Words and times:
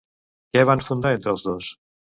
Què 0.55 0.63
van 0.71 0.83
fundar 0.89 1.15
entre 1.19 1.35
els 1.37 1.49
dos? 1.51 1.73